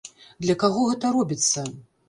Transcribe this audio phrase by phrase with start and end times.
[0.45, 1.69] Для каго гэта робіцца?